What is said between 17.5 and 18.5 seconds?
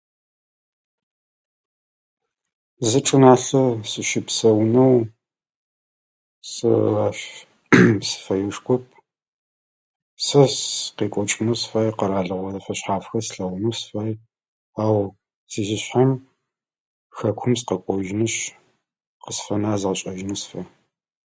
сыкъэкӏожьынышъ